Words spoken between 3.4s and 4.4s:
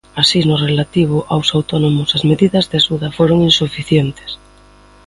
insuficientes.